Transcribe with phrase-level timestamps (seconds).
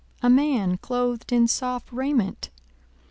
[0.23, 2.49] A man clothed in soft raiment?